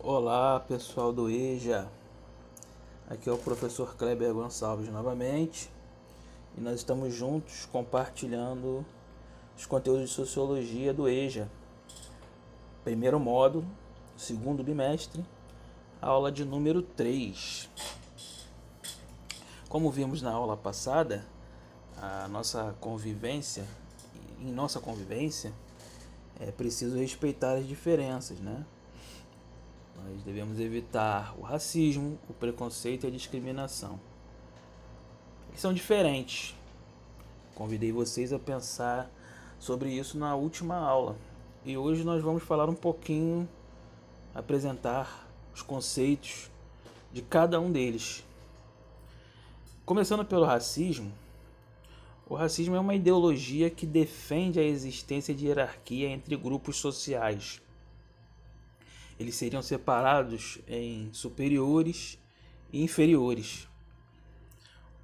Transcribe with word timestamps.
Olá 0.00 0.60
pessoal 0.60 1.12
do 1.12 1.28
EJA, 1.28 1.90
aqui 3.10 3.28
é 3.28 3.32
o 3.32 3.36
professor 3.36 3.96
Kleber 3.96 4.32
Gonçalves 4.32 4.88
novamente 4.88 5.68
e 6.56 6.60
nós 6.60 6.76
estamos 6.76 7.12
juntos 7.12 7.66
compartilhando 7.66 8.86
os 9.56 9.66
conteúdos 9.66 10.08
de 10.08 10.14
Sociologia 10.14 10.94
do 10.94 11.08
EJA, 11.08 11.50
primeiro 12.84 13.18
módulo, 13.18 13.66
segundo 14.16 14.62
bimestre, 14.62 15.26
aula 16.00 16.30
de 16.30 16.44
número 16.44 16.80
3. 16.80 17.68
Como 19.68 19.90
vimos 19.90 20.22
na 20.22 20.30
aula 20.30 20.56
passada, 20.56 21.26
a 22.00 22.28
nossa 22.28 22.72
convivência, 22.80 23.66
em 24.40 24.52
nossa 24.52 24.78
convivência, 24.78 25.52
é 26.38 26.52
preciso 26.52 26.96
respeitar 26.96 27.54
as 27.54 27.66
diferenças, 27.66 28.38
né? 28.38 28.64
Nós 30.04 30.22
devemos 30.22 30.58
evitar 30.60 31.34
o 31.38 31.42
racismo, 31.42 32.18
o 32.28 32.32
preconceito 32.32 33.04
e 33.04 33.06
a 33.08 33.10
discriminação. 33.10 33.98
Eles 35.48 35.60
são 35.60 35.72
diferentes. 35.72 36.54
Convidei 37.54 37.90
vocês 37.90 38.32
a 38.32 38.38
pensar 38.38 39.10
sobre 39.58 39.90
isso 39.90 40.16
na 40.16 40.34
última 40.34 40.76
aula. 40.76 41.16
E 41.64 41.76
hoje 41.76 42.04
nós 42.04 42.22
vamos 42.22 42.42
falar 42.42 42.68
um 42.68 42.74
pouquinho, 42.74 43.48
apresentar 44.34 45.28
os 45.54 45.62
conceitos 45.62 46.50
de 47.12 47.22
cada 47.22 47.60
um 47.60 47.72
deles. 47.72 48.24
Começando 49.84 50.24
pelo 50.24 50.44
racismo, 50.44 51.12
o 52.28 52.34
racismo 52.34 52.76
é 52.76 52.80
uma 52.80 52.94
ideologia 52.94 53.70
que 53.70 53.86
defende 53.86 54.60
a 54.60 54.62
existência 54.62 55.34
de 55.34 55.46
hierarquia 55.46 56.08
entre 56.08 56.36
grupos 56.36 56.76
sociais 56.76 57.60
eles 59.18 59.34
seriam 59.34 59.60
separados 59.60 60.58
em 60.66 61.12
superiores 61.12 62.18
e 62.72 62.82
inferiores. 62.82 63.68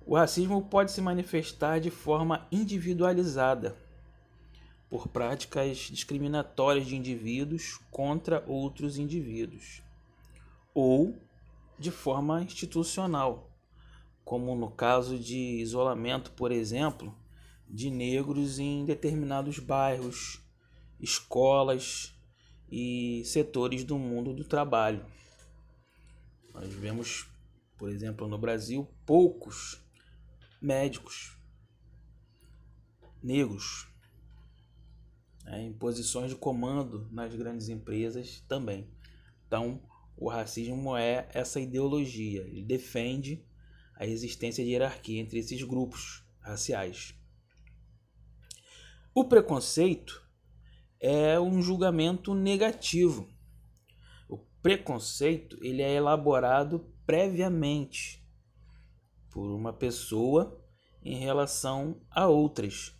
O 0.06 0.17
racismo 0.17 0.62
pode 0.62 0.93
se 0.93 1.01
manifestar 1.01 1.81
de 1.81 1.91
forma 1.91 2.47
individualizada, 2.53 3.77
por 4.89 5.09
práticas 5.09 5.79
discriminatórias 5.91 6.87
de 6.87 6.95
indivíduos 6.95 7.81
contra 7.91 8.45
outros 8.47 8.97
indivíduos, 8.97 9.83
ou 10.73 11.19
de 11.78 11.91
forma 11.91 12.43
institucional, 12.43 13.51
como 14.25 14.55
no 14.55 14.71
caso 14.71 15.19
de 15.19 15.37
isolamento, 15.37 16.31
por 16.33 16.53
exemplo, 16.53 17.12
de 17.69 17.91
negros 17.91 18.59
em 18.59 18.84
determinados 18.84 19.59
bairros, 19.59 20.41
escolas 21.01 22.14
e 22.70 23.23
setores 23.25 23.84
do 23.84 23.98
mundo 23.98 24.33
do 24.33 24.45
trabalho. 24.45 25.05
Nós 26.53 26.73
vemos, 26.73 27.27
por 27.77 27.91
exemplo, 27.91 28.29
no 28.29 28.39
Brasil, 28.39 28.89
poucos 29.05 29.81
médicos 30.61 31.37
negros 33.23 33.89
né, 35.45 35.62
em 35.62 35.73
posições 35.73 36.31
de 36.31 36.37
comando 36.37 37.09
nas 37.11 37.34
grandes 37.34 37.69
empresas 37.69 38.41
também. 38.48 38.89
Então, 39.47 39.83
o 40.17 40.28
racismo 40.28 40.97
é 40.97 41.28
essa 41.33 41.61
ideologia, 41.61 42.43
ele 42.43 42.62
defende 42.62 43.45
a 43.97 44.06
existência 44.06 44.65
de 44.65 44.71
hierarquia 44.71 45.21
entre 45.21 45.39
esses 45.39 45.62
grupos 45.62 46.25
raciais. 46.41 47.15
O 49.15 49.25
preconceito 49.25 50.23
é 51.06 51.38
um 51.38 51.60
julgamento 51.60 52.34
negativo. 52.34 53.28
O 54.27 54.38
preconceito 54.62 55.58
ele 55.62 55.83
é 55.83 55.92
elaborado 55.92 56.91
previamente 57.05 58.27
por 59.30 59.50
uma 59.50 59.70
pessoa 59.70 60.58
em 61.02 61.19
relação 61.19 62.00
a 62.10 62.26
outras. 62.26 62.94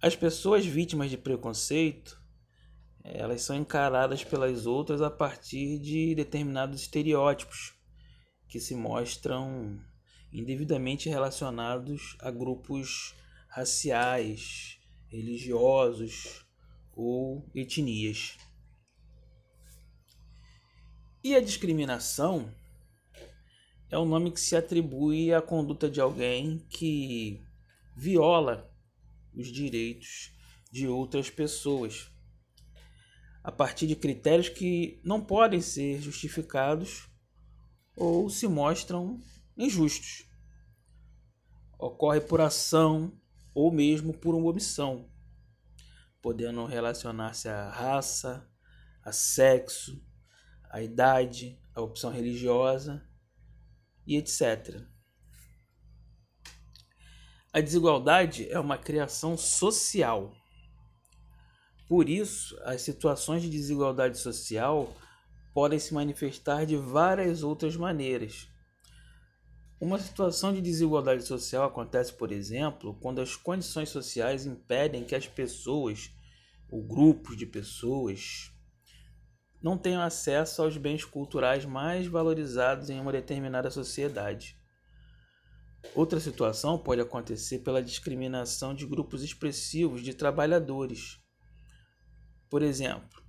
As 0.00 0.16
pessoas 0.16 0.64
vítimas 0.64 1.10
de 1.10 1.18
preconceito, 1.18 2.18
elas 3.04 3.42
são 3.42 3.54
encaradas 3.54 4.24
pelas 4.24 4.64
outras 4.64 5.02
a 5.02 5.10
partir 5.10 5.78
de 5.80 6.14
determinados 6.14 6.80
estereótipos 6.80 7.74
que 8.48 8.58
se 8.58 8.74
mostram 8.74 9.78
indevidamente 10.32 11.10
relacionados 11.10 12.16
a 12.20 12.30
grupos 12.30 13.14
raciais, 13.48 14.80
religiosos 15.12 16.46
ou 16.94 17.46
etnias. 17.54 18.38
E 21.22 21.34
a 21.36 21.40
discriminação 21.40 22.52
é 23.90 23.98
o 23.98 24.06
nome 24.06 24.32
que 24.32 24.40
se 24.40 24.56
atribui 24.56 25.32
à 25.34 25.42
conduta 25.42 25.88
de 25.88 26.00
alguém 26.00 26.58
que 26.70 27.44
viola 27.94 28.74
os 29.34 29.48
direitos 29.48 30.32
de 30.72 30.88
outras 30.88 31.28
pessoas 31.28 32.10
a 33.44 33.52
partir 33.52 33.86
de 33.86 33.96
critérios 33.96 34.48
que 34.48 34.98
não 35.04 35.20
podem 35.20 35.60
ser 35.60 36.00
justificados 36.00 37.08
ou 37.94 38.30
se 38.30 38.48
mostram 38.48 39.20
injustos. 39.58 40.24
Ocorre 41.78 42.20
por 42.20 42.40
ação 42.40 43.20
ou 43.54 43.72
mesmo 43.72 44.12
por 44.12 44.34
uma 44.34 44.48
omissão, 44.48 45.08
podendo 46.20 46.64
relacionar-se 46.64 47.48
à 47.48 47.68
raça, 47.68 48.48
a 49.02 49.12
sexo, 49.12 50.02
a 50.70 50.80
idade, 50.80 51.58
a 51.74 51.80
opção 51.80 52.10
religiosa 52.10 53.06
e 54.06 54.16
etc. 54.16 54.82
A 57.52 57.60
desigualdade 57.60 58.48
é 58.50 58.58
uma 58.58 58.78
criação 58.78 59.36
social. 59.36 60.34
Por 61.86 62.08
isso, 62.08 62.58
as 62.64 62.80
situações 62.80 63.42
de 63.42 63.50
desigualdade 63.50 64.16
social 64.16 64.96
podem 65.52 65.78
se 65.78 65.92
manifestar 65.92 66.64
de 66.64 66.76
várias 66.76 67.42
outras 67.42 67.76
maneiras, 67.76 68.48
uma 69.82 69.98
situação 69.98 70.54
de 70.54 70.60
desigualdade 70.60 71.24
social 71.24 71.64
acontece, 71.64 72.12
por 72.12 72.30
exemplo, 72.30 72.94
quando 73.00 73.20
as 73.20 73.34
condições 73.34 73.88
sociais 73.88 74.46
impedem 74.46 75.02
que 75.02 75.12
as 75.12 75.26
pessoas, 75.26 76.14
ou 76.70 76.86
grupos 76.86 77.36
de 77.36 77.46
pessoas, 77.46 78.52
não 79.60 79.76
tenham 79.76 80.00
acesso 80.00 80.62
aos 80.62 80.76
bens 80.76 81.04
culturais 81.04 81.64
mais 81.64 82.06
valorizados 82.06 82.90
em 82.90 83.00
uma 83.00 83.10
determinada 83.10 83.72
sociedade. 83.72 84.56
Outra 85.96 86.20
situação 86.20 86.78
pode 86.78 87.00
acontecer 87.00 87.58
pela 87.58 87.82
discriminação 87.82 88.76
de 88.76 88.86
grupos 88.86 89.24
expressivos 89.24 90.00
de 90.00 90.14
trabalhadores. 90.14 91.20
Por 92.48 92.62
exemplo, 92.62 93.20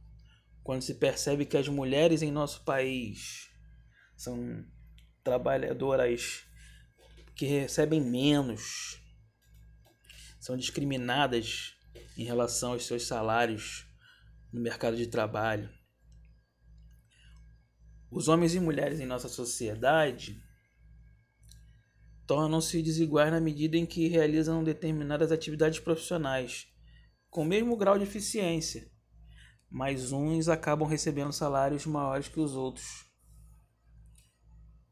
quando 0.64 0.84
se 0.84 0.94
percebe 0.94 1.48
que 1.48 1.58
as 1.58 1.68
mulheres 1.68 2.22
em 2.22 2.32
nosso 2.32 2.64
país 2.64 3.50
são 4.16 4.64
trabalhadoras 5.24 6.44
que 7.36 7.46
recebem 7.46 8.02
menos, 8.02 9.02
são 10.40 10.58
discriminadas 10.58 11.74
em 12.18 12.24
relação 12.24 12.74
aos 12.74 12.86
seus 12.86 13.08
salários 13.08 13.88
no 14.52 14.62
mercado 14.62 14.98
de 14.98 15.08
trabalho. 15.08 15.70
Os 18.12 18.28
homens 18.28 18.54
e 18.54 18.60
mulheres 18.60 19.00
em 19.00 19.06
nossa 19.06 19.28
sociedade 19.28 20.40
tornam-se 22.28 22.82
desiguais 22.82 23.32
na 23.32 23.40
medida 23.40 23.78
em 23.78 23.86
que 23.86 24.08
realizam 24.08 24.64
determinadas 24.64 25.32
atividades 25.32 25.80
profissionais 25.80 26.68
com 27.30 27.42
o 27.42 27.46
mesmo 27.46 27.76
grau 27.76 27.98
de 27.98 28.04
eficiência, 28.04 28.88
mas 29.70 30.12
uns 30.12 30.48
acabam 30.48 30.88
recebendo 30.88 31.34
salários 31.34 31.86
maiores 31.86 32.28
que 32.28 32.40
os 32.40 32.54
outros. 32.54 33.13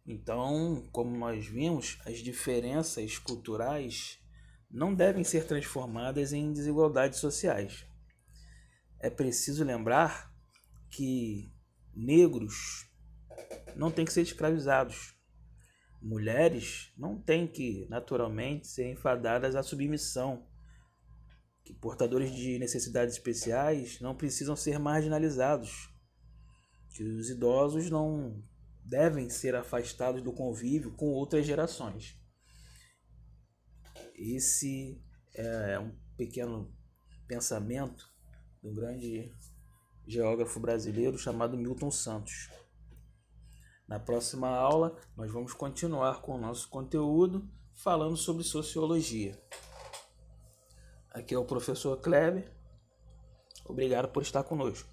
Então, 0.05 0.87
como 0.91 1.15
nós 1.15 1.45
vimos, 1.45 1.99
as 2.05 2.19
diferenças 2.19 3.17
culturais 3.17 4.19
não 4.69 4.93
devem 4.93 5.23
ser 5.23 5.45
transformadas 5.45 6.33
em 6.33 6.51
desigualdades 6.51 7.19
sociais. 7.19 7.85
É 8.99 9.09
preciso 9.09 9.63
lembrar 9.63 10.33
que 10.89 11.51
negros 11.93 12.87
não 13.75 13.91
têm 13.91 14.05
que 14.05 14.13
ser 14.13 14.21
escravizados. 14.21 15.15
Mulheres 16.01 16.91
não 16.97 17.21
têm 17.21 17.47
que, 17.47 17.85
naturalmente, 17.89 18.67
ser 18.67 18.91
enfadadas 18.91 19.55
à 19.55 19.61
submissão. 19.61 20.47
Que 21.63 21.73
portadores 21.73 22.31
de 22.31 22.57
necessidades 22.57 23.15
especiais 23.15 23.99
não 23.99 24.15
precisam 24.15 24.55
ser 24.55 24.79
marginalizados. 24.79 25.93
Que 26.89 27.03
os 27.03 27.29
idosos 27.29 27.89
não 27.89 28.43
devem 28.83 29.29
ser 29.29 29.55
afastados 29.55 30.21
do 30.21 30.33
convívio 30.33 30.91
com 30.95 31.07
outras 31.07 31.45
gerações. 31.45 32.19
Esse 34.15 35.01
é 35.33 35.79
um 35.79 35.95
pequeno 36.17 36.71
pensamento 37.27 38.05
do 38.61 38.73
grande 38.73 39.33
geógrafo 40.07 40.59
brasileiro 40.59 41.17
chamado 41.17 41.57
Milton 41.57 41.89
Santos. 41.89 42.49
Na 43.87 43.99
próxima 43.99 44.49
aula, 44.49 44.97
nós 45.17 45.31
vamos 45.31 45.53
continuar 45.53 46.21
com 46.21 46.35
o 46.35 46.37
nosso 46.37 46.69
conteúdo 46.69 47.49
falando 47.73 48.15
sobre 48.15 48.43
sociologia. 48.43 49.41
Aqui 51.09 51.33
é 51.33 51.37
o 51.37 51.45
professor 51.45 51.97
Kleber. 51.97 52.51
Obrigado 53.65 54.09
por 54.09 54.21
estar 54.21 54.43
conosco. 54.43 54.90